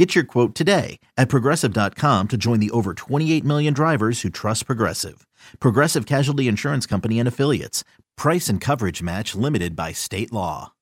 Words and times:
Get 0.00 0.14
your 0.14 0.24
quote 0.24 0.54
today 0.54 0.98
at 1.18 1.28
progressive.com 1.28 2.28
to 2.28 2.36
join 2.38 2.58
the 2.58 2.70
over 2.70 2.94
28 2.94 3.44
million 3.44 3.74
drivers 3.74 4.22
who 4.22 4.30
trust 4.30 4.64
Progressive. 4.64 5.26
Progressive 5.60 6.06
Casualty 6.06 6.48
Insurance 6.48 6.86
Company 6.86 7.18
and 7.18 7.28
Affiliates. 7.28 7.84
Price 8.16 8.48
and 8.48 8.62
coverage 8.62 9.02
match 9.02 9.34
limited 9.34 9.76
by 9.76 9.92
state 9.92 10.32
law. 10.32 10.72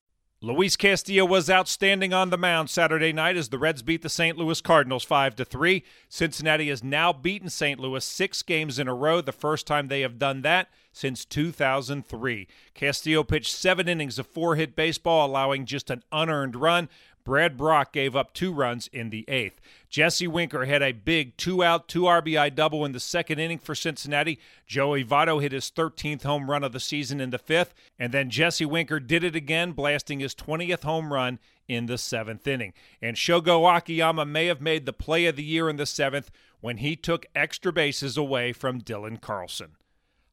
Luis 0.40 0.76
Castillo 0.76 1.24
was 1.24 1.50
outstanding 1.50 2.12
on 2.12 2.30
the 2.30 2.38
mound 2.38 2.70
Saturday 2.70 3.12
night 3.12 3.36
as 3.36 3.48
the 3.48 3.58
Reds 3.58 3.82
beat 3.82 4.02
the 4.02 4.08
St. 4.08 4.38
Louis 4.38 4.60
Cardinals 4.60 5.02
5 5.02 5.34
to 5.34 5.44
3. 5.44 5.82
Cincinnati 6.08 6.68
has 6.68 6.84
now 6.84 7.12
beaten 7.12 7.50
St. 7.50 7.80
Louis 7.80 8.04
6 8.04 8.42
games 8.42 8.78
in 8.78 8.86
a 8.86 8.94
row, 8.94 9.20
the 9.20 9.32
first 9.32 9.66
time 9.66 9.88
they 9.88 10.02
have 10.02 10.20
done 10.20 10.42
that 10.42 10.68
since 10.98 11.24
2003. 11.24 12.48
Castillo 12.74 13.22
pitched 13.22 13.54
7 13.54 13.88
innings 13.88 14.18
of 14.18 14.26
four-hit 14.26 14.74
baseball 14.74 15.28
allowing 15.28 15.64
just 15.64 15.90
an 15.90 16.02
unearned 16.10 16.56
run. 16.56 16.88
Brad 17.24 17.56
Brach 17.56 17.92
gave 17.92 18.16
up 18.16 18.32
two 18.32 18.52
runs 18.52 18.88
in 18.88 19.10
the 19.10 19.24
eighth. 19.28 19.60
Jesse 19.90 20.26
Winker 20.26 20.64
had 20.64 20.82
a 20.82 20.92
big 20.92 21.36
two 21.36 21.62
out, 21.62 21.86
two 21.86 22.02
RBI 22.02 22.54
double 22.54 22.84
in 22.84 22.92
the 22.92 23.00
second 23.00 23.38
inning 23.38 23.58
for 23.58 23.74
Cincinnati. 23.74 24.40
Joey 24.66 25.04
Votto 25.04 25.40
hit 25.40 25.52
his 25.52 25.70
13th 25.70 26.22
home 26.22 26.50
run 26.50 26.64
of 26.64 26.72
the 26.72 26.80
season 26.80 27.20
in 27.20 27.30
the 27.30 27.38
fifth. 27.38 27.74
And 27.98 28.12
then 28.12 28.30
Jesse 28.30 28.64
Winker 28.64 28.98
did 28.98 29.22
it 29.22 29.36
again, 29.36 29.72
blasting 29.72 30.20
his 30.20 30.34
20th 30.34 30.84
home 30.84 31.12
run 31.12 31.38
in 31.68 31.84
the 31.84 31.98
seventh 31.98 32.46
inning. 32.46 32.72
And 33.02 33.14
Shogo 33.16 33.76
Akiyama 33.76 34.24
may 34.24 34.46
have 34.46 34.62
made 34.62 34.86
the 34.86 34.92
play 34.94 35.26
of 35.26 35.36
the 35.36 35.44
year 35.44 35.68
in 35.68 35.76
the 35.76 35.86
seventh 35.86 36.30
when 36.60 36.78
he 36.78 36.96
took 36.96 37.26
extra 37.34 37.72
bases 37.72 38.16
away 38.16 38.52
from 38.52 38.80
Dylan 38.80 39.20
Carlson. 39.20 39.76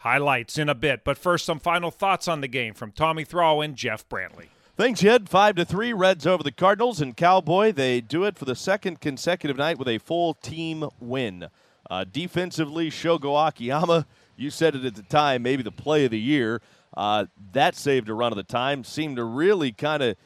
Highlights 0.05 0.59
in 0.59 0.69
a 0.69 0.75
bit, 0.75 1.03
but 1.03 1.17
first, 1.17 1.45
some 1.45 1.57
final 1.57 1.89
thoughts 1.89 2.27
on 2.27 2.41
the 2.41 2.47
game 2.47 2.75
from 2.75 2.91
Tommy 2.91 3.23
Thrall 3.23 3.63
and 3.63 3.75
Jeff 3.75 4.07
Brantley. 4.07 4.49
Thanks, 4.77 4.99
Jed. 4.99 5.27
Five 5.27 5.55
to 5.55 5.65
three, 5.65 5.93
Reds 5.93 6.27
over 6.27 6.43
the 6.43 6.51
Cardinals, 6.51 7.01
and 7.01 7.17
Cowboy. 7.17 7.71
They 7.71 8.01
do 8.01 8.23
it 8.23 8.37
for 8.37 8.45
the 8.45 8.55
second 8.55 9.01
consecutive 9.01 9.57
night 9.57 9.79
with 9.79 9.87
a 9.87 9.97
full 9.97 10.35
team 10.35 10.87
win. 10.99 11.47
Uh, 11.89 12.03
defensively, 12.03 12.91
Shogo 12.91 13.47
Akiyama. 13.47 14.05
You 14.37 14.51
said 14.51 14.75
it 14.75 14.85
at 14.85 14.93
the 14.93 15.01
time, 15.01 15.41
maybe 15.41 15.63
the 15.63 15.71
play 15.71 16.05
of 16.05 16.11
the 16.11 16.19
year. 16.19 16.61
Uh, 16.95 17.25
that 17.53 17.75
saved 17.75 18.07
a 18.07 18.13
run 18.13 18.31
of 18.31 18.37
the 18.37 18.43
time. 18.43 18.83
Seemed 18.83 19.15
to 19.15 19.23
really 19.23 19.71
kind 19.71 20.03
of 20.03 20.17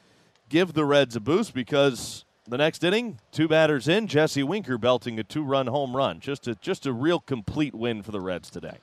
give 0.49 0.73
the 0.73 0.83
Reds 0.83 1.15
a 1.15 1.21
boost 1.21 1.53
because 1.53 2.25
the 2.45 2.57
next 2.57 2.83
inning, 2.83 3.19
two 3.31 3.47
batters 3.47 3.87
in, 3.87 4.07
Jesse 4.07 4.43
Winker 4.43 4.77
belting 4.77 5.17
a 5.19 5.23
two-run 5.23 5.67
home 5.67 5.95
run. 5.95 6.19
Just 6.19 6.49
a 6.49 6.55
just 6.55 6.85
a 6.85 6.91
real 6.91 7.21
complete 7.21 7.73
win 7.73 8.03
for 8.03 8.11
the 8.11 8.19
Reds 8.19 8.49
today. 8.49 8.79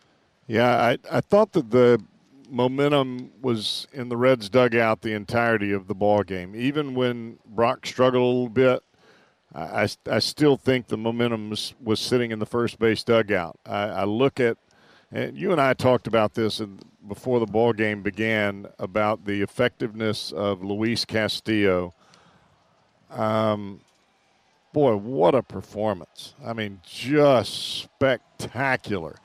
Yeah, 0.46 0.76
I 0.76 0.98
I 1.10 1.20
thought 1.20 1.52
that 1.52 1.70
the 1.70 2.02
momentum 2.48 3.32
was 3.42 3.86
in 3.92 4.08
the 4.08 4.16
Reds' 4.16 4.48
dugout 4.48 5.02
the 5.02 5.12
entirety 5.12 5.72
of 5.72 5.88
the 5.88 5.94
ball 5.94 6.22
game. 6.22 6.54
Even 6.54 6.94
when 6.94 7.38
Brach 7.44 7.86
struggled 7.86 8.22
a 8.22 8.26
little 8.26 8.48
bit, 8.48 8.82
I, 9.54 9.88
I 10.10 10.18
still 10.18 10.56
think 10.56 10.88
the 10.88 10.96
momentum 10.96 11.50
was, 11.50 11.74
was 11.82 11.98
sitting 11.98 12.30
in 12.30 12.38
the 12.38 12.46
first 12.46 12.78
base 12.78 13.02
dugout. 13.02 13.58
I, 13.64 13.82
I 13.84 14.04
look 14.04 14.38
at, 14.38 14.58
and 15.10 15.36
you 15.36 15.50
and 15.50 15.60
I 15.60 15.72
talked 15.72 16.06
about 16.06 16.34
this 16.34 16.60
in, 16.60 16.78
before 17.08 17.40
the 17.40 17.46
ball 17.46 17.72
game 17.72 18.02
began 18.02 18.66
about 18.78 19.24
the 19.24 19.40
effectiveness 19.42 20.30
of 20.32 20.62
Luis 20.62 21.04
Castillo. 21.04 21.94
Um, 23.10 23.80
boy, 24.72 24.96
what 24.96 25.34
a 25.34 25.42
performance! 25.42 26.34
I 26.44 26.52
mean, 26.52 26.80
just 26.84 27.82
spectacular 27.82 29.16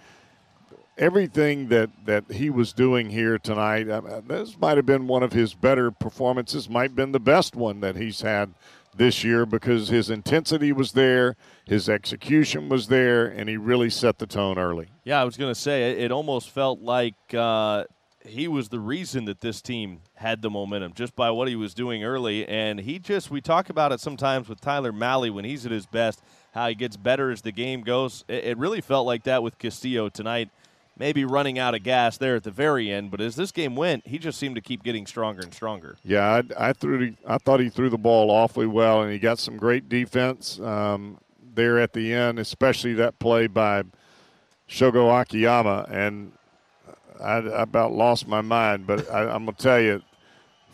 everything 1.01 1.67
that, 1.69 1.89
that 2.05 2.31
he 2.31 2.49
was 2.51 2.71
doing 2.71 3.09
here 3.09 3.39
tonight, 3.39 3.85
this 4.27 4.55
might 4.59 4.77
have 4.77 4.85
been 4.85 5.07
one 5.07 5.23
of 5.23 5.33
his 5.33 5.55
better 5.55 5.89
performances, 5.89 6.69
might 6.69 6.91
have 6.91 6.95
been 6.95 7.11
the 7.11 7.19
best 7.19 7.55
one 7.55 7.81
that 7.81 7.95
he's 7.95 8.21
had 8.21 8.53
this 8.95 9.23
year 9.23 9.45
because 9.45 9.87
his 9.87 10.09
intensity 10.09 10.71
was 10.71 10.91
there, 10.91 11.35
his 11.65 11.89
execution 11.89 12.69
was 12.69 12.87
there, 12.87 13.25
and 13.25 13.49
he 13.49 13.57
really 13.57 13.89
set 13.89 14.19
the 14.19 14.27
tone 14.27 14.59
early. 14.59 14.89
Yeah, 15.03 15.19
I 15.19 15.23
was 15.23 15.37
going 15.37 15.51
to 15.51 15.59
say, 15.59 15.91
it 15.91 16.11
almost 16.11 16.51
felt 16.51 16.81
like 16.81 17.15
uh, 17.33 17.85
he 18.23 18.47
was 18.47 18.69
the 18.69 18.79
reason 18.79 19.25
that 19.25 19.41
this 19.41 19.61
team 19.61 20.01
had 20.13 20.43
the 20.43 20.51
momentum 20.51 20.93
just 20.93 21.15
by 21.15 21.31
what 21.31 21.47
he 21.47 21.55
was 21.55 21.73
doing 21.73 22.03
early. 22.03 22.47
And 22.47 22.79
he 22.79 22.99
just, 22.99 23.31
we 23.31 23.41
talk 23.41 23.69
about 23.69 23.91
it 23.91 23.99
sometimes 23.99 24.47
with 24.47 24.61
Tyler 24.61 24.91
Mahle 24.91 25.33
when 25.33 25.45
he's 25.45 25.65
at 25.65 25.71
his 25.71 25.87
best, 25.87 26.21
how 26.51 26.67
he 26.67 26.75
gets 26.75 26.97
better 26.97 27.31
as 27.31 27.41
the 27.41 27.51
game 27.51 27.81
goes. 27.81 28.23
It 28.27 28.57
really 28.57 28.81
felt 28.81 29.07
like 29.07 29.23
that 29.23 29.41
with 29.41 29.57
Castillo 29.57 30.09
tonight 30.09 30.49
maybe 30.97 31.25
running 31.25 31.57
out 31.57 31.73
of 31.73 31.83
gas 31.83 32.17
there 32.17 32.35
at 32.35 32.43
the 32.43 32.51
very 32.51 32.91
end. 32.91 33.11
But 33.11 33.21
as 33.21 33.35
this 33.35 33.51
game 33.51 33.75
went, 33.75 34.05
he 34.07 34.17
just 34.17 34.37
seemed 34.37 34.55
to 34.55 34.61
keep 34.61 34.83
getting 34.83 35.05
stronger 35.05 35.41
and 35.41 35.53
stronger. 35.53 35.97
Yeah, 36.03 36.41
I, 36.57 36.69
I 36.69 36.73
threw. 36.73 37.15
I 37.25 37.37
thought 37.37 37.59
he 37.59 37.69
threw 37.69 37.89
the 37.89 37.97
ball 37.97 38.29
awfully 38.29 38.67
well, 38.67 39.01
and 39.01 39.11
he 39.11 39.19
got 39.19 39.39
some 39.39 39.57
great 39.57 39.89
defense 39.89 40.59
um, 40.59 41.17
there 41.55 41.79
at 41.79 41.93
the 41.93 42.13
end, 42.13 42.39
especially 42.39 42.93
that 42.95 43.19
play 43.19 43.47
by 43.47 43.83
Shogo 44.69 45.21
Akiyama. 45.21 45.87
And 45.89 46.33
I, 47.19 47.37
I 47.37 47.61
about 47.63 47.91
lost 47.93 48.27
my 48.27 48.41
mind, 48.41 48.87
but 48.87 49.09
I, 49.11 49.21
I'm 49.23 49.45
gonna 49.45 49.53
tell 49.53 49.81
you. 49.81 50.01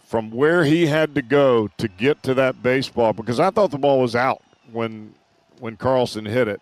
From 0.05 0.31
where 0.31 0.63
he 0.63 0.85
had 0.85 1.15
to 1.15 1.21
go 1.21 1.67
to 1.77 1.87
get 1.89 2.23
to 2.23 2.33
that 2.35 2.63
baseball, 2.63 3.11
because 3.11 3.41
I 3.41 3.49
thought 3.49 3.71
the 3.71 3.77
ball 3.77 3.99
was 3.99 4.15
out 4.15 4.41
when 4.71 5.13
when 5.59 5.75
Carlson 5.75 6.25
hit 6.25 6.47
it 6.47 6.61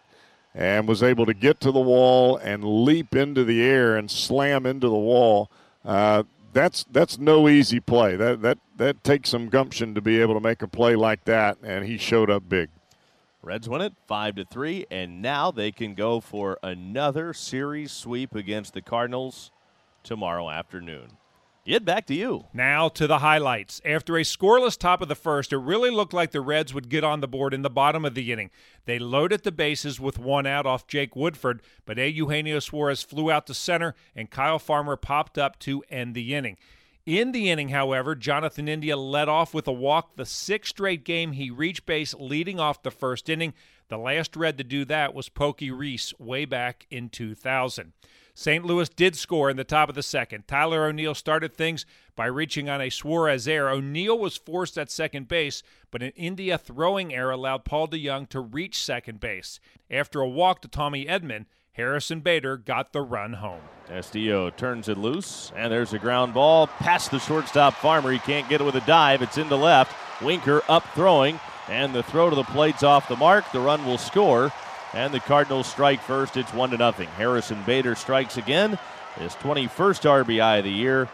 and 0.56 0.88
was 0.88 1.04
able 1.04 1.26
to 1.26 1.34
get 1.34 1.60
to 1.60 1.72
the 1.72 1.82
wall 1.82 2.38
and 2.38 2.64
leap 2.64 3.14
into 3.14 3.44
the 3.44 3.62
air 3.62 3.98
and 3.98 4.10
slam 4.10 4.66
into 4.66 4.88
the 4.88 4.96
wall. 4.96 5.52
Uh, 5.84 6.24
that's 6.54 6.86
that's 6.90 7.20
no 7.20 7.50
easy 7.50 7.82
play. 7.82 8.16
That 8.16 8.42
that 8.42 8.58
that 8.78 9.04
takes 9.04 9.30
some 9.30 9.50
gumption 9.50 9.94
to 9.94 10.02
be 10.02 10.22
able 10.22 10.34
to 10.34 10.40
make 10.40 10.62
a 10.62 10.68
play 10.68 10.96
like 10.96 11.26
that, 11.26 11.58
and 11.62 11.86
he 11.86 11.98
showed 11.98 12.30
up 12.30 12.48
big. 12.48 12.70
Reds 13.42 13.68
win 13.68 13.82
it 13.82 13.94
five 14.08 14.36
to 14.36 14.46
three, 14.46 14.86
and 14.90 15.22
now 15.22 15.52
they 15.52 15.72
can 15.72 15.94
go 15.94 16.22
for 16.22 16.58
another 16.64 17.34
series 17.34 17.92
sweep 17.92 18.34
against 18.34 18.74
the 18.74 18.82
Cardinals 18.82 19.52
tomorrow 20.04 20.50
afternoon. 20.50 21.18
Yet 21.68 21.84
back 21.84 22.06
to 22.06 22.14
you. 22.14 22.46
Now 22.53 22.90
to 22.90 23.08
the 23.08 23.18
highlights. 23.18 23.81
After 23.84 24.18
a 24.18 24.22
scoreless 24.22 24.78
top 24.78 25.02
of 25.02 25.08
the 25.08 25.16
first, 25.16 25.52
it 25.52 25.58
really 25.58 25.90
looked 25.90 26.14
like 26.14 26.30
the 26.30 26.40
Reds 26.40 26.76
would 26.76 26.90
get 26.90 27.03
on 27.03 27.22
the 27.22 27.28
board 27.28 27.56
in 27.56 27.64
the 27.64 27.72
bottom 27.72 28.06
of 28.06 28.14
the 28.14 28.31
inning. 28.31 28.52
They 28.86 29.00
loaded 29.00 29.42
the 29.42 29.52
bases 29.52 30.00
with 30.00 30.20
one 30.20 30.46
out 30.46 30.68
off 30.68 30.86
Jake 30.86 31.16
Woodford, 31.16 31.64
but 31.84 31.98
A. 31.98 32.08
Eugenio 32.08 32.59
Suarez 32.59 33.02
flew 33.02 33.31
out 33.31 33.48
to 33.48 33.56
center 33.56 33.96
and 34.16 34.30
Kyle 34.30 34.59
Farmer 34.59 34.96
popped 34.96 35.40
up 35.40 35.58
to 35.62 35.84
end 35.90 36.14
the 36.14 36.36
inning. 36.36 36.58
In 37.08 37.31
the 37.31 37.50
inning, 37.50 37.70
however, 37.70 38.14
Jonathan 38.14 38.68
India 38.68 38.96
led 38.96 39.28
off 39.28 39.52
with 39.52 39.68
a 39.68 39.72
walk, 39.72 40.18
the 40.18 40.25
sixth 40.25 40.70
straight 40.70 41.04
game 41.04 41.31
he 41.31 41.50
reached 41.50 41.88
base 41.88 42.14
leading 42.14 42.59
off 42.59 42.84
the 42.84 42.92
first 42.92 43.28
inning. 43.28 43.56
The 43.88 43.98
last 43.98 44.36
Red 44.36 44.59
to 44.59 44.64
do 44.64 44.86
that 44.86 45.16
was 45.16 45.30
Pokey 45.30 45.72
Reese 45.72 46.14
way 46.20 46.46
back 46.46 46.86
in 46.92 47.09
2000. 47.09 47.94
St. 48.38 48.66
Louis 48.66 48.90
did 48.90 49.16
score 49.16 49.50
in 49.50 49.56
the 49.56 49.63
top 49.63 49.88
of 49.88 49.96
the 49.96 50.03
second. 50.03 50.46
Tyler 50.46 50.85
O'Neill 50.85 51.16
started 51.16 51.53
things 51.53 51.85
by 52.18 52.25
reaching 52.25 52.69
on 52.69 52.81
a 52.81 52.90
Suarez 52.90 53.47
error. 53.47 53.69
O'Neill 53.69 54.19
was 54.19 54.35
forced 54.35 54.78
at 54.78 54.91
second 54.91 55.29
base, 55.29 55.63
but 55.90 56.03
an 56.03 56.12
India 56.18 56.57
throwing 56.57 57.13
error 57.13 57.31
allowed 57.31 57.63
Paul 57.63 57.88
DeJong 57.88 58.28
to 58.29 58.41
reach 58.41 58.84
second 58.84 59.22
base. 59.22 59.62
After 59.90 60.19
a 60.19 60.28
walk 60.28 60.62
to 60.62 60.68
Tommy 60.68 61.06
Edman, 61.06 61.45
Harrison 61.72 62.19
Bader 62.19 62.57
got 62.57 62.91
the 62.91 63.01
run 63.01 63.34
home. 63.34 63.62
Castillo 63.88 64.50
turns 64.50 64.90
it 64.90 64.97
loose, 64.97 65.53
and 65.56 65.72
there's 65.72 65.94
a 65.94 66.00
ground 66.00 66.34
ball 66.34 66.68
past 66.68 67.12
the 67.12 67.19
shortstop 67.19 67.74
Farmer. 67.75 68.12
He 68.12 68.19
can't 68.19 68.50
get 68.50 68.60
it 68.60 68.65
with 68.65 68.75
a 68.75 68.81
dive. 68.81 69.21
It's 69.21 69.38
into 69.38 69.56
left. 69.56 69.95
Winker 70.21 70.62
up 70.68 70.86
throwing, 70.94 71.39
and 71.69 71.95
the 71.95 72.04
throw 72.04 72.30
to 72.30 72.36
the 72.36 72.44
plate's 72.44 72.83
off 72.83 73.07
the 73.07 73.15
mark. 73.15 73.50
The 73.54 73.60
run 73.62 73.86
will 73.86 73.98
score. 73.98 74.51
And 74.95 75.13
the 75.13 75.19
Cardinals 75.19 75.68
strike 75.68 76.01
first. 76.01 76.38
It's 76.38 76.53
1 76.53 76.71
to 76.71 76.77
nothing. 76.77 77.09
Harrison 77.09 77.62
Bader 77.65 77.95
strikes 77.95 78.38
again. 78.38 78.80
His 79.19 79.33
21st 79.36 80.24
RBI 80.25 80.59
of 80.59 80.63
the 80.63 80.71
year 80.71 81.09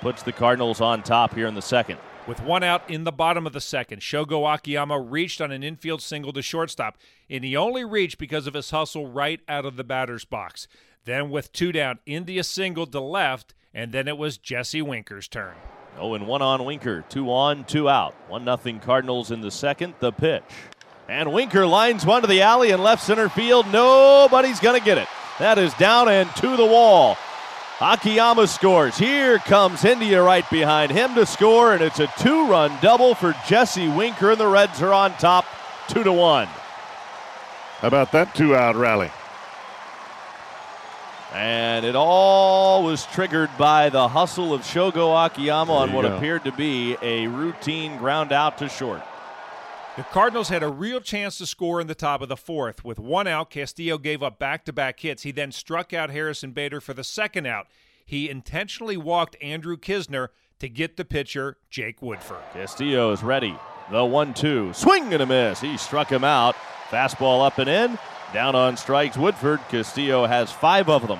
puts 0.00 0.22
the 0.22 0.32
Cardinals 0.32 0.80
on 0.80 1.02
top 1.02 1.34
here 1.34 1.46
in 1.46 1.54
the 1.54 1.62
second. 1.62 1.98
With 2.26 2.42
one 2.42 2.62
out 2.62 2.90
in 2.90 3.04
the 3.04 3.12
bottom 3.12 3.46
of 3.46 3.52
the 3.52 3.60
second, 3.60 4.00
Shogo 4.00 4.54
Akiyama 4.54 5.00
reached 5.00 5.40
on 5.40 5.50
an 5.50 5.62
infield 5.62 6.02
single 6.02 6.32
to 6.34 6.42
shortstop, 6.42 6.98
and 7.30 7.42
he 7.42 7.56
only 7.56 7.84
reached 7.84 8.18
because 8.18 8.46
of 8.46 8.54
his 8.54 8.70
hustle 8.70 9.06
right 9.06 9.40
out 9.48 9.64
of 9.64 9.76
the 9.76 9.84
batter's 9.84 10.26
box. 10.26 10.68
Then, 11.04 11.30
with 11.30 11.52
two 11.52 11.72
down, 11.72 12.00
India 12.04 12.44
singled 12.44 12.92
to 12.92 13.00
left, 13.00 13.54
and 13.72 13.92
then 13.92 14.08
it 14.08 14.18
was 14.18 14.36
Jesse 14.36 14.82
Winker's 14.82 15.26
turn. 15.26 15.54
Oh, 15.98 16.14
and 16.14 16.26
one 16.26 16.42
on 16.42 16.64
Winker, 16.66 17.02
two 17.08 17.30
on, 17.30 17.64
two 17.64 17.88
out. 17.88 18.14
One 18.28 18.44
nothing 18.44 18.78
Cardinals 18.78 19.30
in 19.30 19.40
the 19.40 19.50
second. 19.50 19.94
The 20.00 20.12
pitch. 20.12 20.44
And 21.10 21.32
Winker 21.32 21.66
lines 21.66 22.04
one 22.04 22.20
to 22.20 22.28
the 22.28 22.42
alley 22.42 22.70
in 22.70 22.82
left 22.82 23.02
center 23.02 23.30
field. 23.30 23.66
Nobody's 23.72 24.60
going 24.60 24.78
to 24.78 24.84
get 24.84 24.98
it. 24.98 25.08
That 25.38 25.56
is 25.56 25.72
down 25.74 26.06
and 26.08 26.28
to 26.36 26.54
the 26.54 26.66
wall. 26.66 27.16
Akiyama 27.80 28.46
scores. 28.46 28.98
Here 28.98 29.38
comes 29.38 29.86
India 29.86 30.22
right 30.22 30.48
behind 30.50 30.92
him 30.92 31.14
to 31.14 31.24
score, 31.24 31.72
and 31.72 31.80
it's 31.80 32.00
a 32.00 32.08
two-run 32.18 32.72
double 32.82 33.14
for 33.14 33.34
Jesse 33.46 33.88
Winker, 33.88 34.32
and 34.32 34.40
the 34.40 34.46
Reds 34.46 34.82
are 34.82 34.92
on 34.92 35.12
top, 35.12 35.46
two 35.88 36.04
to 36.04 36.12
one. 36.12 36.46
How 37.78 37.88
about 37.88 38.12
that 38.12 38.34
two-out 38.34 38.76
rally? 38.76 39.10
And 41.32 41.86
it 41.86 41.94
all 41.94 42.82
was 42.82 43.06
triggered 43.06 43.50
by 43.56 43.88
the 43.88 44.08
hustle 44.08 44.52
of 44.52 44.62
Shogo 44.62 45.26
Akiyama 45.26 45.72
on 45.72 45.92
what 45.92 46.02
go. 46.02 46.16
appeared 46.16 46.44
to 46.44 46.52
be 46.52 46.96
a 47.00 47.28
routine 47.28 47.96
ground 47.96 48.32
out 48.32 48.58
to 48.58 48.68
short. 48.68 49.02
The 49.98 50.04
Cardinals 50.04 50.48
had 50.48 50.62
a 50.62 50.68
real 50.68 51.00
chance 51.00 51.38
to 51.38 51.46
score 51.46 51.80
in 51.80 51.88
the 51.88 51.94
top 51.96 52.22
of 52.22 52.28
the 52.28 52.36
fourth. 52.36 52.84
With 52.84 53.00
one 53.00 53.26
out, 53.26 53.50
Castillo 53.50 53.98
gave 53.98 54.22
up 54.22 54.38
back 54.38 54.64
to 54.66 54.72
back 54.72 55.00
hits. 55.00 55.24
He 55.24 55.32
then 55.32 55.50
struck 55.50 55.92
out 55.92 56.10
Harrison 56.10 56.52
Bader 56.52 56.80
for 56.80 56.94
the 56.94 57.02
second 57.02 57.46
out. 57.46 57.66
He 58.06 58.30
intentionally 58.30 58.96
walked 58.96 59.34
Andrew 59.42 59.76
Knizner 59.76 60.28
to 60.60 60.68
get 60.68 60.96
the 60.98 61.04
pitcher, 61.04 61.56
Jake 61.68 62.00
Woodford. 62.00 62.44
Castillo 62.52 63.10
is 63.10 63.24
ready. 63.24 63.58
The 63.90 64.04
one 64.04 64.34
two. 64.34 64.72
Swing 64.72 65.12
and 65.12 65.20
a 65.20 65.26
miss. 65.26 65.60
He 65.60 65.76
struck 65.76 66.12
him 66.12 66.22
out. 66.22 66.54
Fastball 66.90 67.44
up 67.44 67.58
and 67.58 67.68
in. 67.68 67.98
Down 68.32 68.54
on 68.54 68.76
strikes, 68.76 69.16
Woodford. 69.16 69.58
Castillo 69.68 70.26
has 70.26 70.52
five 70.52 70.88
of 70.88 71.08
them 71.08 71.18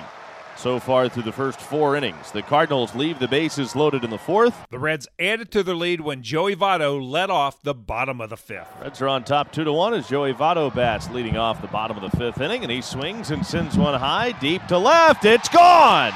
so 0.59 0.79
far 0.79 1.07
through 1.07 1.23
the 1.23 1.31
first 1.31 1.59
four 1.59 1.95
innings. 1.95 2.31
The 2.31 2.41
Cardinals 2.41 2.93
leave 2.93 3.17
the 3.19 3.27
bases 3.27 3.75
loaded 3.75 4.03
in 4.03 4.09
the 4.09 4.17
fourth. 4.17 4.67
The 4.69 4.79
Reds 4.79 5.07
added 5.17 5.51
to 5.51 5.63
their 5.63 5.75
lead 5.75 6.01
when 6.01 6.21
Joey 6.21 6.55
Votto 6.55 7.01
led 7.01 7.29
off 7.29 7.61
the 7.63 7.73
bottom 7.73 8.19
of 8.19 8.29
the 8.29 8.37
fifth. 8.37 8.67
Reds 8.81 9.01
are 9.01 9.07
on 9.07 9.23
top 9.23 9.51
two 9.53 9.63
to 9.63 9.71
one 9.71 9.93
as 9.93 10.09
Joey 10.09 10.33
Votto 10.33 10.73
bats 10.73 11.09
leading 11.11 11.37
off 11.37 11.61
the 11.61 11.67
bottom 11.67 11.97
of 11.97 12.11
the 12.11 12.17
fifth 12.17 12.41
inning, 12.41 12.63
and 12.63 12.71
he 12.71 12.81
swings 12.81 13.31
and 13.31 13.45
sends 13.45 13.77
one 13.77 13.97
high 13.97 14.33
deep 14.33 14.65
to 14.67 14.77
left. 14.77 15.23
It's 15.23 15.49
gone. 15.49 16.13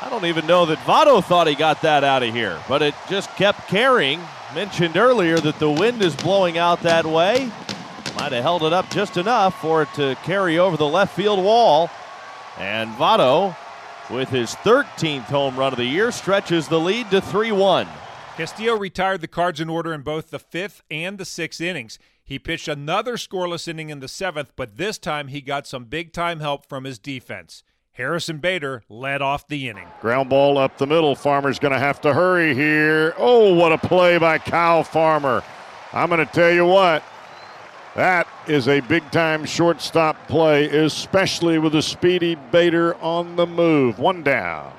I 0.00 0.08
don't 0.10 0.26
even 0.26 0.46
know 0.46 0.66
that 0.66 0.78
Votto 0.78 1.24
thought 1.24 1.46
he 1.46 1.54
got 1.54 1.80
that 1.82 2.04
out 2.04 2.22
of 2.22 2.34
here, 2.34 2.60
but 2.68 2.82
it 2.82 2.94
just 3.08 3.30
kept 3.36 3.68
carrying. 3.68 4.20
Mentioned 4.54 4.96
earlier 4.96 5.38
that 5.38 5.58
the 5.58 5.70
wind 5.70 6.02
is 6.02 6.14
blowing 6.14 6.58
out 6.58 6.82
that 6.82 7.06
way. 7.06 7.50
Might 8.16 8.32
have 8.32 8.42
held 8.42 8.62
it 8.62 8.72
up 8.72 8.90
just 8.90 9.16
enough 9.16 9.60
for 9.60 9.82
it 9.82 9.88
to 9.94 10.16
carry 10.22 10.58
over 10.58 10.76
the 10.76 10.86
left 10.86 11.16
field 11.16 11.42
wall. 11.44 11.90
And 12.58 12.90
Votto, 12.94 13.56
with 14.10 14.28
his 14.28 14.54
13th 14.56 15.24
home 15.24 15.56
run 15.56 15.72
of 15.72 15.78
the 15.78 15.84
year, 15.84 16.12
stretches 16.12 16.68
the 16.68 16.78
lead 16.78 17.10
to 17.10 17.20
3 17.20 17.52
1. 17.52 17.88
Castillo 18.36 18.76
retired 18.76 19.20
the 19.20 19.28
Cards 19.28 19.60
in 19.60 19.68
order 19.68 19.92
in 19.92 20.02
both 20.02 20.30
the 20.30 20.38
fifth 20.38 20.82
and 20.90 21.18
the 21.18 21.24
sixth 21.24 21.60
innings. 21.60 21.98
He 22.22 22.38
pitched 22.38 22.68
another 22.68 23.16
scoreless 23.16 23.68
inning 23.68 23.90
in 23.90 24.00
the 24.00 24.08
seventh, 24.08 24.52
but 24.56 24.76
this 24.76 24.98
time 24.98 25.28
he 25.28 25.40
got 25.40 25.66
some 25.66 25.84
big 25.84 26.12
time 26.12 26.40
help 26.40 26.66
from 26.66 26.84
his 26.84 26.98
defense. 26.98 27.62
Harrison 27.92 28.38
Bader 28.38 28.82
led 28.88 29.22
off 29.22 29.46
the 29.46 29.68
inning. 29.68 29.86
Ground 30.00 30.28
ball 30.30 30.58
up 30.58 30.78
the 30.78 30.86
middle. 30.86 31.14
Farmer's 31.14 31.60
going 31.60 31.72
to 31.72 31.78
have 31.78 32.00
to 32.00 32.12
hurry 32.12 32.52
here. 32.54 33.14
Oh, 33.18 33.54
what 33.54 33.72
a 33.72 33.78
play 33.78 34.18
by 34.18 34.38
Kyle 34.38 34.82
Farmer. 34.82 35.44
I'm 35.92 36.08
going 36.08 36.24
to 36.24 36.32
tell 36.32 36.50
you 36.50 36.66
what, 36.66 37.04
that 37.94 38.26
is 38.46 38.68
a 38.68 38.80
big 38.80 39.10
time 39.10 39.44
shortstop 39.44 40.28
play, 40.28 40.68
especially 40.68 41.58
with 41.58 41.74
a 41.74 41.82
speedy 41.82 42.34
Bader 42.34 42.96
on 42.96 43.36
the 43.36 43.46
move. 43.46 43.98
One 43.98 44.22
down. 44.22 44.72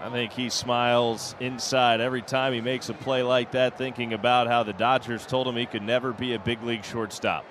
I 0.00 0.10
think 0.10 0.32
he 0.32 0.48
smiles 0.48 1.34
inside 1.38 2.00
every 2.00 2.22
time 2.22 2.54
he 2.54 2.60
makes 2.60 2.88
a 2.88 2.94
play 2.94 3.22
like 3.22 3.50
that, 3.52 3.76
thinking 3.76 4.14
about 4.14 4.46
how 4.46 4.62
the 4.62 4.72
Dodgers 4.72 5.26
told 5.26 5.46
him 5.46 5.56
he 5.56 5.66
could 5.66 5.82
never 5.82 6.12
be 6.12 6.32
a 6.32 6.38
big 6.38 6.62
league 6.62 6.84
shortstop. 6.84 7.44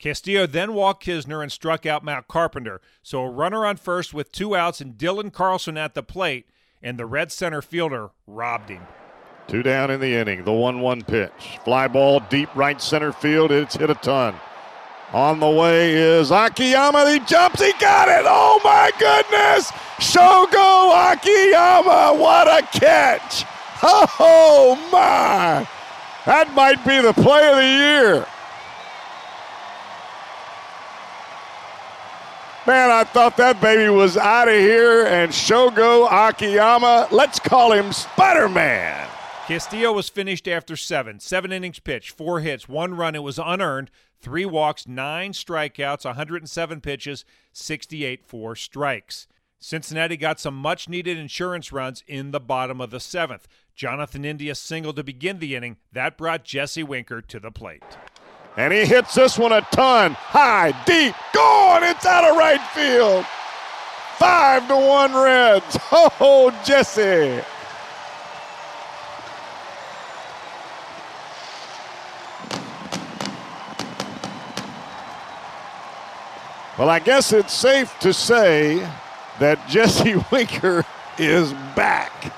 Castillo 0.00 0.46
then 0.46 0.72
walked 0.72 1.04
Knizner 1.04 1.42
and 1.42 1.52
struck 1.52 1.84
out 1.84 2.02
Matt 2.02 2.26
Carpenter. 2.26 2.80
So 3.02 3.22
a 3.22 3.30
runner 3.30 3.66
on 3.66 3.76
first 3.76 4.14
with 4.14 4.32
two 4.32 4.56
outs 4.56 4.80
and 4.80 4.94
Dylan 4.94 5.32
Carlson 5.32 5.76
at 5.76 5.94
the 5.94 6.02
plate, 6.02 6.48
and 6.82 6.98
the 6.98 7.06
Red 7.06 7.30
center 7.30 7.60
fielder 7.60 8.10
robbed 8.26 8.70
him. 8.70 8.82
Two 9.48 9.62
down 9.62 9.90
in 9.90 10.00
the 10.00 10.14
inning. 10.14 10.44
The 10.44 10.52
1 10.52 10.80
1 10.80 11.02
pitch. 11.02 11.58
Fly 11.64 11.88
ball 11.88 12.20
deep 12.28 12.54
right 12.54 12.80
center 12.80 13.12
field. 13.12 13.50
It's 13.50 13.76
hit 13.76 13.90
a 13.90 13.94
ton. 13.96 14.34
On 15.12 15.40
the 15.40 15.50
way 15.50 15.94
is 15.94 16.30
Akiyama. 16.30 17.10
He 17.10 17.18
jumps. 17.20 17.60
He 17.60 17.72
got 17.80 18.08
it. 18.08 18.24
Oh 18.28 18.60
my 18.62 18.92
goodness. 18.98 19.70
Shogo 19.98 21.12
Akiyama. 21.12 22.20
What 22.20 22.46
a 22.46 22.66
catch. 22.78 23.44
Oh 23.82 24.76
my. 24.92 25.68
That 26.26 26.52
might 26.54 26.84
be 26.86 27.00
the 27.00 27.12
play 27.12 27.48
of 27.48 27.56
the 27.56 27.64
year. 27.64 28.26
Man, 32.66 32.90
I 32.90 33.02
thought 33.02 33.36
that 33.38 33.60
baby 33.60 33.88
was 33.88 34.16
out 34.16 34.46
of 34.46 34.54
here. 34.54 35.06
And 35.06 35.32
Shogo 35.32 36.06
Akiyama, 36.08 37.08
let's 37.10 37.40
call 37.40 37.72
him 37.72 37.92
Spider 37.92 38.48
Man. 38.48 39.09
Castillo 39.50 39.92
was 39.92 40.08
finished 40.08 40.46
after 40.46 40.76
seven. 40.76 41.18
Seven 41.18 41.50
innings 41.50 41.80
pitched, 41.80 42.12
four 42.12 42.38
hits, 42.38 42.68
one 42.68 42.94
run. 42.94 43.16
It 43.16 43.24
was 43.24 43.36
unearned, 43.36 43.90
three 44.20 44.44
walks, 44.44 44.86
nine 44.86 45.32
strikeouts, 45.32 46.04
107 46.04 46.80
pitches, 46.80 47.24
68 47.52 48.24
four 48.24 48.54
strikes. 48.54 49.26
Cincinnati 49.58 50.16
got 50.16 50.38
some 50.38 50.54
much 50.54 50.88
needed 50.88 51.18
insurance 51.18 51.72
runs 51.72 52.04
in 52.06 52.30
the 52.30 52.38
bottom 52.38 52.80
of 52.80 52.90
the 52.90 53.00
seventh. 53.00 53.48
Jonathan 53.74 54.24
India 54.24 54.54
singled 54.54 54.94
to 54.94 55.02
begin 55.02 55.40
the 55.40 55.56
inning. 55.56 55.78
That 55.90 56.16
brought 56.16 56.44
Jesse 56.44 56.84
Winker 56.84 57.20
to 57.20 57.40
the 57.40 57.50
plate. 57.50 57.82
And 58.56 58.72
he 58.72 58.84
hits 58.84 59.16
this 59.16 59.36
one 59.36 59.50
a 59.50 59.62
ton. 59.72 60.12
High, 60.12 60.70
deep, 60.86 61.16
gone. 61.34 61.82
It's 61.82 62.06
out 62.06 62.22
of 62.22 62.36
right 62.36 62.62
field. 62.68 63.26
Five 64.16 64.68
to 64.68 64.76
one 64.76 65.12
Reds. 65.12 65.76
Oh, 65.92 66.56
Jesse. 66.64 67.42
Well, 76.80 76.88
I 76.88 76.98
guess 76.98 77.34
it's 77.34 77.52
safe 77.52 77.98
to 77.98 78.14
say 78.14 78.76
that 79.38 79.60
Jesse 79.68 80.14
Winker 80.32 80.86
is 81.18 81.52
back. 81.76 82.32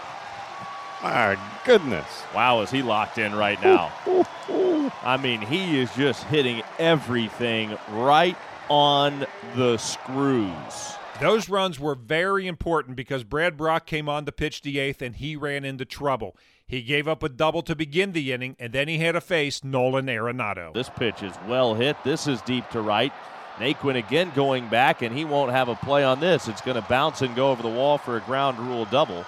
My 1.01 1.39
goodness. 1.65 2.25
Wow, 2.35 2.63
is 2.63 2.69
he 2.73 2.83
locked 2.83 3.19
in 3.19 3.37
right 3.37 3.63
now? 3.63 3.93
I 5.05 5.17
mean, 5.17 5.43
he 5.43 5.79
is 5.79 5.95
just 5.95 6.25
hitting 6.25 6.65
everything 6.81 7.79
right 7.91 8.37
on 8.69 9.27
the 9.55 9.77
screws. 9.77 10.97
Those 11.21 11.49
runs 11.49 11.79
were 11.79 11.95
very 11.95 12.49
important 12.49 12.97
because 12.97 13.23
Brad 13.23 13.57
Brach 13.57 13.87
came 13.87 14.09
on 14.09 14.25
to 14.25 14.33
pitch 14.33 14.63
the 14.63 14.81
eighth 14.81 15.03
and 15.03 15.15
he 15.15 15.37
ran 15.37 15.65
into 15.65 15.85
trouble. 15.85 16.37
He 16.67 16.83
gave 16.83 17.07
up 17.07 17.23
a 17.23 17.29
double 17.29 17.63
to 17.63 17.77
begin 17.77 18.11
the 18.11 18.33
inning, 18.33 18.57
and 18.59 18.73
then 18.73 18.89
he 18.89 18.99
had 18.99 19.13
to 19.13 19.21
face 19.21 19.63
Nolan 19.63 20.07
Arenado. 20.07 20.75
This 20.75 20.89
pitch 20.89 21.23
is 21.23 21.35
well 21.47 21.75
hit. 21.75 21.97
This 22.03 22.27
is 22.27 22.43
deep 22.43 22.69
to 22.71 22.81
right. 22.81 23.13
Naquin 23.63 23.97
again 23.97 24.33
going 24.35 24.69
back, 24.69 25.03
and 25.03 25.17
he 25.17 25.25
won't 25.25 25.53
have 25.53 25.69
a 25.69 25.77
play 25.77 26.03
on 26.03 26.19
this. 26.19 26.49
It's 26.49 26.61
going 26.61 26.81
to 26.81 26.89
bounce 26.89 27.23
and 27.23 27.37
go 27.37 27.53
over 27.53 27.63
the 27.63 27.69
wall 27.69 27.97
for 27.97 28.17
a 28.17 28.21
ground 28.21 28.59
rule 28.59 28.87
double. 28.87 29.25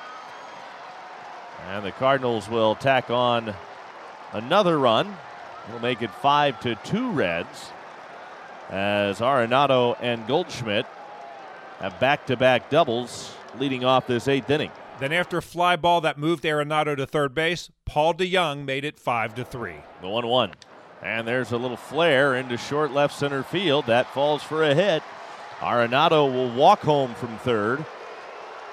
And 1.68 1.84
the 1.84 1.92
Cardinals 1.92 2.48
will 2.48 2.74
tack 2.74 3.10
on 3.10 3.54
another 4.32 4.78
run. 4.78 5.16
Will 5.72 5.78
make 5.78 6.02
it 6.02 6.10
five 6.10 6.60
to 6.60 6.74
two 6.76 7.10
Reds 7.12 7.70
as 8.70 9.20
Arenado 9.20 9.96
and 10.00 10.26
Goldschmidt 10.26 10.84
have 11.78 11.98
back-to-back 12.00 12.70
doubles 12.70 13.34
leading 13.58 13.84
off 13.84 14.06
this 14.06 14.26
eighth 14.26 14.50
inning. 14.50 14.70
Then 15.00 15.12
after 15.12 15.38
a 15.38 15.42
fly 15.42 15.76
ball 15.76 16.00
that 16.02 16.18
moved 16.18 16.44
Arenado 16.44 16.96
to 16.96 17.06
third 17.06 17.34
base, 17.34 17.70
Paul 17.84 18.14
DeJong 18.14 18.64
made 18.64 18.84
it 18.84 18.98
5 18.98 19.36
to 19.36 19.44
3. 19.44 19.74
The 20.02 20.08
1 20.08 20.26
1. 20.26 20.52
And 21.04 21.28
there's 21.28 21.52
a 21.52 21.58
little 21.58 21.76
flare 21.76 22.34
into 22.34 22.56
short 22.56 22.90
left 22.92 23.14
center 23.14 23.42
field. 23.42 23.87
That 23.87 24.12
falls 24.14 24.42
for 24.42 24.64
a 24.64 24.75
hit. 24.75 25.02
Arenado 25.61 26.32
will 26.32 26.50
walk 26.50 26.80
home 26.80 27.14
from 27.14 27.37
third. 27.38 27.84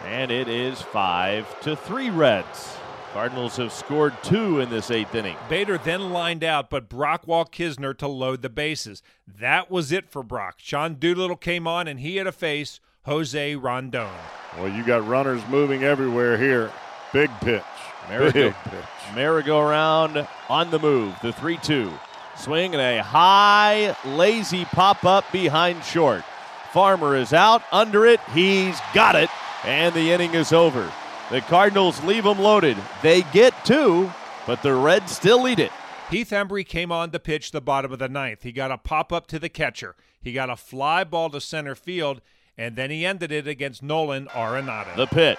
And 0.06 0.32
it 0.32 0.48
is 0.48 0.82
5 0.82 1.60
to 1.62 1.76
3 1.76 2.10
Reds. 2.10 2.78
Cardinals 3.14 3.58
have 3.58 3.74
scored 3.74 4.14
two 4.24 4.62
in 4.62 4.70
this 4.70 4.90
eighth 4.90 5.14
inning. 5.14 5.36
Bader 5.50 5.78
then 5.78 6.12
lined 6.12 6.46
out, 6.46 6.70
but 6.70 6.88
Brach 6.88 7.28
walked 7.28 7.58
Knizner 7.58 7.96
to 7.98 8.08
load 8.08 8.42
the 8.42 8.50
bases. 8.50 9.04
That 9.28 9.70
was 9.70 9.92
it 9.92 10.10
for 10.10 10.24
Brach. 10.24 10.56
Sean 10.60 10.96
Doolittle 10.96 11.36
came 11.36 11.68
on, 11.68 11.90
and 11.90 12.00
he 12.00 12.16
had 12.16 12.24
to 12.24 12.32
face 12.32 12.80
Jose 13.06 13.56
Rondon. 13.58 14.08
Well, 14.58 14.70
you 14.70 14.86
got 14.86 15.06
runners 15.06 15.42
moving 15.50 15.84
everywhere 15.84 16.38
here. 16.38 16.72
Big 17.12 17.30
pitch. 17.42 17.62
Merrigo- 18.10 18.32
Big 18.32 18.56
pitch. 18.64 18.86
Merry-go-round 19.14 20.26
on 20.50 20.72
the 20.72 20.80
move. 20.80 21.14
The 21.22 21.34
3 21.34 21.58
2. 21.58 21.92
Swing 22.42 22.74
and 22.74 22.82
a 22.82 23.04
high, 23.04 23.96
lazy 24.04 24.66
pop 24.66 25.06
up 25.06 25.32
behind 25.32 25.84
short. 25.84 26.24
Farmer 26.74 27.16
is 27.16 27.34
out. 27.34 27.62
Under 27.72 28.04
it. 28.08 28.20
He's 28.34 28.80
got 28.96 29.16
it. 29.16 29.30
And 29.64 29.94
the 29.94 30.12
inning 30.12 30.34
is 30.34 30.52
over. 30.52 30.92
The 31.30 31.42
Cardinals 31.42 32.04
leave 32.04 32.24
them 32.24 32.40
loaded. 32.40 32.78
They 33.04 33.22
get 33.32 33.54
two, 33.64 34.12
but 34.48 34.64
the 34.64 34.74
Reds 34.74 35.12
still 35.12 35.44
lead 35.44 35.60
it. 35.60 35.72
Heath 36.10 36.32
Hembree 36.32 36.66
came 36.66 36.92
on 36.92 37.12
to 37.12 37.20
pitch 37.20 37.52
the 37.52 37.62
bottom 37.62 37.94
of 37.94 38.00
the 38.00 38.10
ninth. 38.10 38.42
He 38.42 38.52
got 38.52 38.72
a 38.72 38.78
pop 38.80 39.14
up 39.14 39.28
to 39.28 39.38
the 39.38 39.48
catcher. 39.48 39.96
He 40.20 40.34
got 40.34 40.50
a 40.50 40.56
fly 40.56 41.04
ball 41.04 41.30
to 41.30 41.40
center 41.40 41.76
field, 41.76 42.22
and 42.58 42.76
then 42.76 42.90
he 42.90 43.06
ended 43.06 43.32
it 43.32 43.48
against 43.48 43.84
Nolan 43.84 44.26
Arenado. 44.28 44.96
The 44.96 45.06
pitch. 45.06 45.38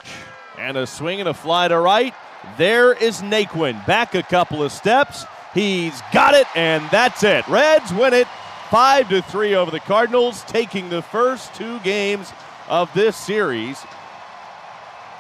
And 0.57 0.77
a 0.77 0.87
swing 0.87 1.19
and 1.19 1.29
a 1.29 1.35
fly 1.35 1.67
to 1.67 1.81
right. 1.81 2.15
There 2.59 2.93
is 2.93 3.23
Naquin. 3.23 3.85
Back 3.87 4.15
a 4.15 4.23
couple 4.23 4.63
of 4.63 4.71
steps. 4.71 5.25
He's 5.55 6.01
got 6.13 6.35
it, 6.35 6.47
and 6.55 6.89
that's 6.91 7.23
it. 7.25 7.47
Reds 7.49 7.93
win 7.93 8.15
it 8.15 8.27
5 8.71 9.09
to 9.11 9.23
3 9.23 9.55
over 9.55 9.71
the 9.71 9.81
Cardinals, 9.81 10.43
taking 10.45 10.89
the 10.89 11.03
first 11.03 11.55
two 11.55 11.79
games 11.81 12.33
of 12.69 12.93
this 12.95 13.17
series. 13.17 13.85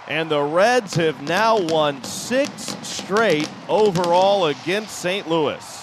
And 0.08 0.30
the 0.30 0.42
Reds 0.42 0.94
have 0.94 1.22
now 1.22 1.58
won 1.58 2.02
six 2.02 2.76
straight 2.82 3.48
overall 3.68 4.46
against 4.46 4.98
St. 4.98 5.28
Louis. 5.28 5.82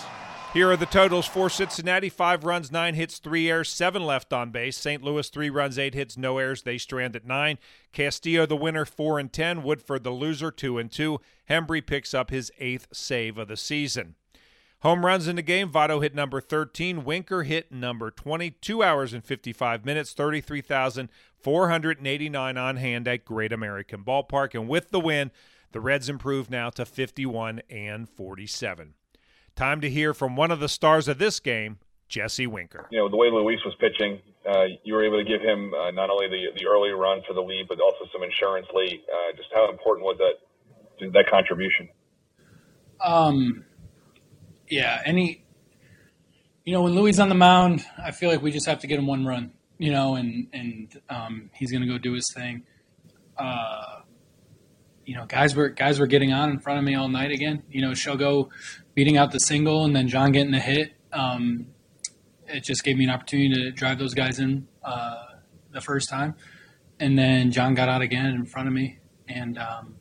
Here 0.51 0.72
are 0.72 0.77
the 0.77 0.88
totals 0.88 1.27
for 1.27 1.48
Cincinnati 1.48 2.10
five 2.10 2.44
runs, 2.44 2.72
nine 2.72 2.96
hits, 2.96 3.20
three 3.20 3.51
errors, 3.51 3.70
seven 3.70 4.03
left 4.03 4.34
on 4.34 4.50
base. 4.50 4.77
St. 4.77 5.03
Louis 5.03 5.29
three 5.29 5.51
runs, 5.51 5.77
eight 5.77 5.94
hits, 5.94 6.18
no 6.18 6.39
errors. 6.39 6.63
They 6.63 6.79
strand 6.79 7.15
at 7.15 7.24
nine. 7.24 7.60
Castillo 7.94 8.48
the 8.48 8.56
winner, 8.56 8.84
four 8.84 9.20
and 9.20 9.32
ten. 9.32 9.62
Woodford 9.62 10.03
the 10.03 10.10
loser, 10.10 10.50
two 10.50 10.79
and 10.79 10.91
two. 10.91 11.22
Hembree 11.48 11.86
picks 11.86 12.15
up 12.15 12.32
his 12.32 12.51
eighth 12.60 12.88
save 12.91 13.38
of 13.38 13.48
the 13.48 13.58
season. 13.58 14.15
Home 14.81 15.05
runs 15.05 15.27
in 15.27 15.36
the 15.36 15.41
game. 15.41 15.69
Votto 15.69 16.01
hit 16.01 16.15
number 16.15 16.39
13. 16.39 17.03
Winker 17.03 17.43
hit 17.43 17.69
number 17.69 18.09
20. 18.12 18.51
Two 18.51 18.81
hours 18.81 19.12
and 19.12 19.25
55 19.25 19.83
minutes, 19.83 20.13
33,489 20.13 22.57
on 22.57 22.77
hand 22.77 23.05
at 23.07 23.25
Great 23.25 23.51
American 23.51 24.05
Ballpark. 24.05 24.55
And 24.55 24.69
with 24.69 24.91
the 24.91 25.01
win, 25.01 25.31
the 25.74 25.81
Reds 25.81 26.07
improve 26.07 26.50
now 26.50 26.69
to 26.71 26.86
51 26.86 27.62
and 27.69 28.09
47. 28.09 28.93
Time 29.55 29.81
to 29.81 29.89
hear 29.89 30.13
from 30.13 30.38
one 30.38 30.51
of 30.51 30.62
the 30.62 30.69
stars 30.69 31.09
of 31.09 31.17
this 31.17 31.41
game, 31.41 31.79
Jesse 32.07 32.48
Winker. 32.48 32.88
You 32.89 33.00
know, 33.00 33.09
the 33.09 33.17
way 33.17 33.29
Luis 33.29 33.59
was 33.65 33.75
pitching, 33.81 34.21
uh, 34.50 34.63
you 34.86 34.93
were 34.93 35.03
able 35.03 35.17
to 35.17 35.25
give 35.25 35.41
him 35.41 35.74
uh, 35.74 35.91
not 35.91 36.09
only 36.09 36.29
the, 36.29 36.57
the 36.57 36.65
early 36.65 36.91
run 36.91 37.21
for 37.27 37.33
the 37.33 37.41
lead, 37.41 37.67
but 37.67 37.81
also 37.81 38.05
some 38.13 38.24
insurance 38.24 38.67
late. 38.74 39.03
Uh, 39.12 39.33
just 39.36 39.50
how 39.53 39.69
important 39.69 40.05
was 40.05 40.17
that 40.19 40.36
that 41.12 41.29
contribution? 41.29 41.89
Um, 43.05 43.65
yeah, 44.69 45.01
any, 45.05 45.43
you 46.63 46.73
know, 46.73 46.83
when 46.83 46.93
Luis 46.93 47.19
on 47.19 47.29
the 47.29 47.35
mound, 47.35 47.83
I 48.01 48.11
feel 48.11 48.29
like 48.29 48.41
we 48.41 48.51
just 48.51 48.67
have 48.67 48.79
to 48.79 48.88
get 48.88 48.99
him 48.99 49.07
one 49.07 49.25
run, 49.25 49.51
you 49.77 49.91
know, 49.91 50.15
and 50.15 50.47
and 50.53 51.01
um, 51.09 51.49
he's 51.53 51.71
going 51.71 51.81
to 51.81 51.88
go 51.88 51.97
do 51.97 52.13
his 52.13 52.31
thing. 52.35 52.63
Uh, 53.38 54.01
you 55.05 55.15
know, 55.15 55.25
guys 55.25 55.55
were 55.55 55.69
guys 55.69 55.99
were 55.99 56.07
getting 56.07 56.31
on 56.31 56.51
in 56.51 56.59
front 56.59 56.77
of 56.77 56.85
me 56.85 56.93
all 56.93 57.09
night 57.09 57.31
again. 57.31 57.63
You 57.69 57.81
know, 57.81 57.91
Shogo 57.91 58.49
beating 58.93 59.17
out 59.17 59.31
the 59.31 59.39
single 59.39 59.85
and 59.85 59.95
then 59.95 60.07
John 60.07 60.31
getting 60.31 60.51
the 60.51 60.59
hit. 60.59 60.93
Um, 61.11 61.67
it 62.47 62.63
just 62.63 62.83
gave 62.83 62.97
me 62.97 63.05
an 63.05 63.09
opportunity 63.09 63.53
to 63.55 63.71
drive 63.71 63.97
those 63.97 64.13
guys 64.13 64.39
in 64.39 64.67
uh, 64.83 65.15
the 65.71 65.81
first 65.81 66.09
time, 66.09 66.35
and 66.99 67.17
then 67.17 67.51
John 67.51 67.73
got 67.73 67.89
out 67.89 68.01
again 68.01 68.27
in 68.27 68.45
front 68.45 68.67
of 68.67 68.73
me. 68.73 68.99
And 69.27 69.57
um, 69.57 69.95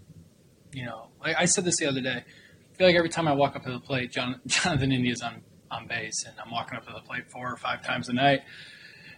you 0.73 0.85
know, 0.85 1.09
like 1.23 1.37
I 1.39 1.47
said 1.47 1.65
this 1.65 1.79
the 1.79 1.87
other 1.87 2.03
day, 2.03 2.19
I 2.19 2.25
feel 2.79 2.87
like 2.87 2.97
every 2.97 3.09
time 3.09 3.27
I 3.27 3.33
walk 3.33 3.57
up 3.57 3.65
to 3.65 3.73
the 3.73 3.81
plate, 3.81 4.13
John, 4.13 4.41
Jonathan 4.47 4.93
India's 4.93 5.21
on 5.21 5.43
on 5.71 5.87
base, 5.87 6.25
and 6.27 6.35
I'm 6.43 6.51
walking 6.51 6.79
up 6.79 6.87
to 6.87 6.93
the 6.95 7.01
plate 7.01 7.31
four 7.31 7.53
or 7.53 7.57
five 7.57 7.85
times 7.85 8.09
a 8.09 8.15
night, 8.15 8.41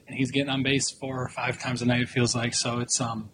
and 0.08 0.16
he's 0.16 0.32
getting 0.32 0.48
on 0.48 0.64
base 0.64 0.90
four 0.90 1.22
or 1.22 1.28
five 1.28 1.60
times 1.60 1.80
a 1.82 1.86
night. 1.86 2.00
It 2.00 2.08
feels 2.08 2.34
like 2.34 2.54
so. 2.54 2.80
It's 2.80 3.00
um 3.00 3.30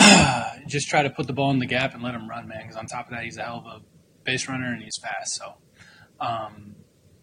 just 0.66 0.88
try 0.88 1.02
to 1.02 1.10
put 1.10 1.26
the 1.26 1.32
ball 1.32 1.50
in 1.50 1.58
the 1.58 1.66
gap 1.66 1.94
and 1.94 2.02
let 2.02 2.14
him 2.14 2.28
run, 2.28 2.48
man. 2.48 2.62
Because 2.62 2.76
on 2.76 2.86
top 2.86 3.06
of 3.06 3.12
that, 3.12 3.22
he's 3.24 3.36
a 3.36 3.42
hell 3.42 3.62
of 3.64 3.66
a 3.66 3.84
base 4.24 4.48
runner 4.48 4.72
and 4.72 4.82
he's 4.82 4.98
fast. 5.00 5.36
So, 5.36 5.54
um, 6.18 6.74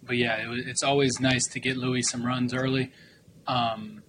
but 0.03 0.15
yeah, 0.15 0.38
it, 0.38 0.67
it's 0.67 0.84
always 0.84 1.20
nice 1.20 1.48
to 1.48 1.60
get 1.60 1.75
Luis 1.75 2.10
some 2.12 2.25
runs 2.25 2.53
early. 2.53 2.91
Um, 3.48 4.03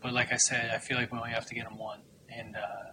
but 0.00 0.12
like 0.12 0.32
I 0.32 0.36
said, 0.36 0.70
I 0.72 0.78
feel 0.78 0.96
like 0.96 1.12
we 1.12 1.18
only 1.18 1.32
have 1.32 1.46
to 1.46 1.54
get 1.54 1.66
him 1.66 1.76
one, 1.76 2.00
and 2.30 2.54
uh, 2.56 2.92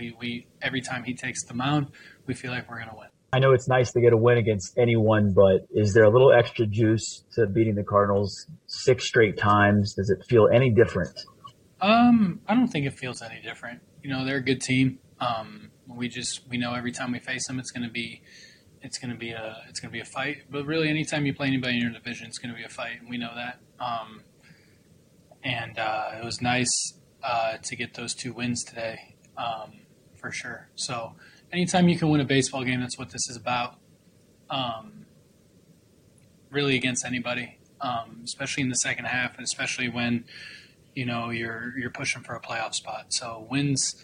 we 0.00 0.16
we 0.18 0.46
every 0.62 0.80
time 0.80 1.04
he 1.04 1.14
takes 1.14 1.44
the 1.44 1.54
mound, 1.54 1.88
we 2.26 2.34
feel 2.34 2.50
like 2.50 2.68
we're 2.70 2.78
gonna 2.78 2.96
win. 2.96 3.08
I 3.32 3.38
know 3.38 3.52
it's 3.52 3.68
nice 3.68 3.92
to 3.92 4.00
get 4.00 4.12
a 4.12 4.16
win 4.16 4.38
against 4.38 4.76
anyone, 4.76 5.32
but 5.32 5.66
is 5.70 5.94
there 5.94 6.04
a 6.04 6.10
little 6.10 6.32
extra 6.32 6.66
juice 6.66 7.24
to 7.34 7.46
beating 7.46 7.76
the 7.76 7.84
Cardinals 7.84 8.46
six 8.66 9.04
straight 9.04 9.38
times? 9.38 9.94
Does 9.94 10.10
it 10.10 10.24
feel 10.28 10.48
any 10.52 10.70
different? 10.70 11.16
Um, 11.80 12.40
I 12.48 12.54
don't 12.54 12.68
think 12.68 12.86
it 12.86 12.94
feels 12.94 13.22
any 13.22 13.40
different. 13.40 13.80
You 14.02 14.10
know, 14.10 14.24
they're 14.24 14.38
a 14.38 14.44
good 14.44 14.60
team. 14.60 14.98
Um, 15.20 15.70
we 15.86 16.08
just 16.08 16.48
we 16.48 16.56
know 16.56 16.74
every 16.74 16.92
time 16.92 17.12
we 17.12 17.20
face 17.20 17.46
them, 17.46 17.60
it's 17.60 17.70
going 17.70 17.86
to 17.86 17.92
be 17.92 18.22
it's 18.82 18.98
going 18.98 19.12
to 19.12 19.16
be 19.16 19.30
a 19.30 19.62
it's 19.68 19.78
going 19.80 19.90
to 19.90 19.96
be 19.96 20.00
a 20.00 20.04
fight. 20.04 20.38
But 20.50 20.66
really, 20.66 20.88
anytime 20.88 21.24
you 21.26 21.34
play 21.34 21.46
anybody 21.46 21.76
in 21.76 21.82
your 21.82 21.92
division, 21.92 22.26
it's 22.26 22.38
going 22.38 22.52
to 22.52 22.58
be 22.58 22.64
a 22.64 22.68
fight, 22.68 23.00
and 23.00 23.08
we 23.08 23.18
know 23.18 23.30
that. 23.34 23.60
Um, 23.78 24.22
and 25.44 25.78
uh, 25.78 26.18
it 26.20 26.24
was 26.24 26.40
nice 26.42 26.94
uh, 27.22 27.58
to 27.62 27.76
get 27.76 27.94
those 27.94 28.14
two 28.14 28.32
wins 28.32 28.64
today, 28.64 29.16
um, 29.36 29.72
for 30.20 30.30
sure. 30.30 30.68
So, 30.76 31.14
anytime 31.52 31.88
you 31.88 31.98
can 31.98 32.10
win 32.10 32.20
a 32.20 32.24
baseball 32.24 32.64
game, 32.64 32.80
that's 32.80 32.98
what 32.98 33.10
this 33.10 33.28
is 33.28 33.36
about. 33.36 33.76
Um, 34.48 35.06
really, 36.50 36.76
against 36.76 37.04
anybody, 37.04 37.58
um, 37.80 38.20
especially 38.24 38.62
in 38.62 38.68
the 38.68 38.76
second 38.76 39.06
half, 39.06 39.36
and 39.36 39.44
especially 39.44 39.88
when 39.88 40.24
you 40.94 41.06
know 41.06 41.30
you're 41.30 41.76
you're 41.78 41.90
pushing 41.90 42.22
for 42.22 42.34
a 42.34 42.40
playoff 42.40 42.74
spot. 42.74 43.06
So 43.08 43.46
wins, 43.50 43.94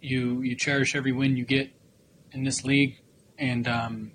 you 0.00 0.42
you 0.42 0.56
cherish 0.56 0.94
every 0.94 1.12
win 1.12 1.36
you 1.36 1.44
get 1.44 1.70
in 2.32 2.44
this 2.44 2.64
league, 2.64 3.00
and 3.38 3.66
um, 3.68 4.12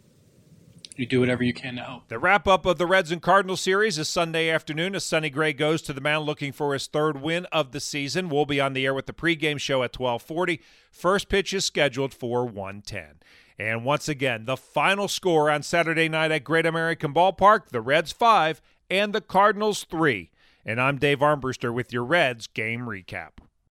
you 1.01 1.07
do 1.07 1.19
whatever 1.19 1.43
you 1.43 1.53
can 1.53 1.75
to 1.75 1.81
help. 1.81 2.07
The 2.07 2.19
wrap 2.19 2.47
up 2.47 2.65
of 2.65 2.77
the 2.77 2.85
Reds 2.85 3.11
and 3.11 3.21
Cardinals 3.21 3.61
series 3.61 3.97
is 3.97 4.07
Sunday 4.07 4.49
afternoon 4.49 4.95
as 4.95 5.03
Sonny 5.03 5.29
Gray 5.29 5.51
goes 5.51 5.81
to 5.81 5.93
the 5.93 5.99
mound 5.99 6.25
looking 6.25 6.51
for 6.51 6.73
his 6.73 6.87
third 6.87 7.21
win 7.21 7.45
of 7.51 7.71
the 7.71 7.79
season. 7.79 8.29
We'll 8.29 8.45
be 8.45 8.61
on 8.61 8.73
the 8.73 8.85
air 8.85 8.93
with 8.93 9.07
the 9.07 9.13
pregame 9.13 9.59
show 9.59 9.83
at 9.83 9.99
1240. 9.99 10.61
First 10.91 11.27
pitch 11.27 11.53
is 11.53 11.65
scheduled 11.65 12.13
for 12.13 12.45
110. 12.45 13.19
And 13.57 13.83
once 13.83 14.07
again, 14.07 14.45
the 14.45 14.57
final 14.57 15.07
score 15.07 15.49
on 15.49 15.63
Saturday 15.63 16.07
night 16.07 16.31
at 16.31 16.43
Great 16.43 16.65
American 16.65 17.13
Ballpark, 17.13 17.69
the 17.69 17.81
Reds 17.81 18.11
5 18.11 18.61
and 18.89 19.13
the 19.13 19.21
Cardinals 19.21 19.83
3. 19.83 20.29
And 20.65 20.79
I'm 20.79 20.97
Dave 20.97 21.19
Armbruster 21.19 21.73
with 21.73 21.91
your 21.91 22.03
Reds 22.03 22.47
game 22.47 22.81
recap. 22.81 23.31